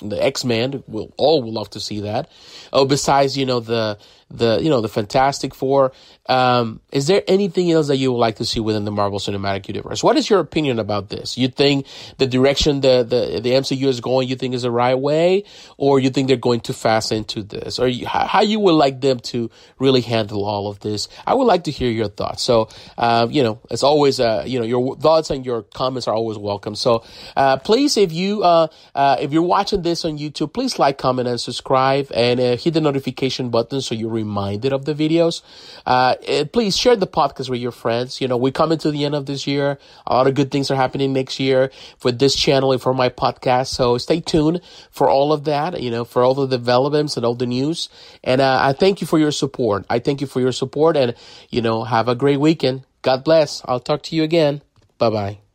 the, 0.00 0.06
the 0.08 0.20
X 0.20 0.44
Men, 0.44 0.82
we'll 0.88 1.14
all 1.16 1.40
would 1.40 1.54
love 1.54 1.70
to 1.70 1.78
see 1.78 2.00
that. 2.00 2.28
Oh, 2.72 2.84
besides, 2.84 3.38
you 3.38 3.46
know, 3.46 3.60
the 3.60 3.96
the 4.30 4.58
you 4.60 4.68
know 4.68 4.80
the 4.80 4.88
Fantastic 4.88 5.54
Four. 5.54 5.92
Um, 6.26 6.80
is 6.92 7.06
there 7.06 7.22
anything 7.26 7.70
else 7.72 7.88
that 7.88 7.96
you 7.96 8.12
would 8.12 8.18
like 8.18 8.36
to 8.36 8.44
see 8.44 8.60
within 8.60 8.84
the 8.84 8.90
Marvel 8.90 9.18
Cinematic 9.18 9.68
Universe? 9.68 10.04
What 10.04 10.16
is 10.16 10.28
your 10.28 10.40
opinion 10.40 10.78
about 10.78 11.08
this? 11.08 11.38
You 11.38 11.48
think 11.48 11.86
the 12.18 12.26
direction 12.26 12.80
the 12.80 13.02
the, 13.02 13.40
the 13.40 13.50
MCU 13.52 13.86
is 13.86 14.00
going, 14.00 14.28
you 14.28 14.36
think 14.36 14.54
is 14.54 14.62
the 14.62 14.70
right 14.70 14.98
way, 14.98 15.44
or 15.78 15.98
you 15.98 16.10
think 16.10 16.28
they're 16.28 16.36
going 16.36 16.60
too 16.60 16.74
fast 16.74 17.12
into 17.12 17.42
this, 17.42 17.78
or 17.78 17.88
you, 17.88 18.06
how 18.06 18.42
you 18.42 18.60
would 18.60 18.72
like 18.72 19.00
them 19.00 19.20
to 19.20 19.50
really 19.78 20.02
handle 20.02 20.44
all 20.44 20.68
of 20.68 20.80
this? 20.80 21.08
I 21.26 21.34
would 21.34 21.46
like 21.46 21.64
to 21.64 21.70
hear 21.70 21.90
your 21.90 22.08
thoughts. 22.08 22.42
So, 22.42 22.68
uh, 22.98 23.28
you 23.30 23.42
know, 23.42 23.60
as 23.70 23.82
always, 23.82 24.20
uh, 24.20 24.44
you 24.46 24.58
know, 24.58 24.66
your 24.66 24.96
thoughts 24.96 25.30
and 25.30 25.46
your 25.46 25.62
comments 25.62 26.06
are 26.08 26.14
always 26.14 26.36
welcome. 26.36 26.74
So, 26.74 27.04
uh, 27.36 27.56
please, 27.56 27.96
if 27.96 28.12
you 28.12 28.42
uh, 28.42 28.68
uh, 28.94 29.16
if 29.20 29.32
you're 29.32 29.42
watching 29.42 29.82
this 29.82 30.04
on 30.04 30.18
YouTube, 30.18 30.52
please 30.52 30.78
like, 30.78 30.98
comment, 30.98 31.28
and 31.28 31.40
subscribe, 31.40 32.10
and 32.14 32.38
uh, 32.38 32.56
hit 32.56 32.74
the 32.74 32.80
notification 32.82 33.48
button 33.48 33.80
so 33.80 33.94
you 33.94 34.08
reminded 34.22 34.72
of 34.72 34.84
the 34.84 34.94
videos. 34.94 35.42
Uh, 35.86 36.14
eh, 36.26 36.44
please 36.44 36.76
share 36.76 36.96
the 36.96 37.06
podcast 37.06 37.48
with 37.48 37.60
your 37.60 37.72
friends. 37.72 38.20
You 38.20 38.28
know, 38.28 38.36
we're 38.36 38.52
coming 38.52 38.78
to 38.78 38.90
the 38.90 39.04
end 39.04 39.14
of 39.14 39.26
this 39.26 39.46
year. 39.46 39.78
A 40.06 40.14
lot 40.14 40.26
of 40.26 40.34
good 40.34 40.50
things 40.50 40.70
are 40.70 40.76
happening 40.76 41.12
next 41.12 41.40
year 41.40 41.70
for 41.98 42.10
this 42.12 42.34
channel 42.34 42.72
and 42.72 42.80
for 42.80 42.94
my 42.94 43.08
podcast. 43.08 43.68
So 43.68 43.98
stay 43.98 44.20
tuned 44.20 44.60
for 44.90 45.08
all 45.08 45.32
of 45.32 45.44
that, 45.44 45.80
you 45.80 45.90
know, 45.90 46.04
for 46.04 46.22
all 46.22 46.34
the 46.34 46.46
developments 46.46 47.16
and 47.16 47.24
all 47.24 47.34
the 47.34 47.46
news. 47.46 47.88
And 48.22 48.40
uh, 48.40 48.58
I 48.60 48.72
thank 48.72 49.00
you 49.00 49.06
for 49.06 49.18
your 49.18 49.32
support. 49.32 49.86
I 49.88 49.98
thank 49.98 50.20
you 50.20 50.26
for 50.26 50.40
your 50.40 50.52
support 50.52 50.96
and, 50.96 51.14
you 51.50 51.62
know, 51.62 51.84
have 51.84 52.08
a 52.08 52.14
great 52.14 52.40
weekend. 52.40 52.84
God 53.02 53.24
bless. 53.24 53.62
I'll 53.64 53.80
talk 53.80 54.02
to 54.04 54.16
you 54.16 54.22
again. 54.22 54.62
Bye 54.98 55.10
bye. 55.10 55.47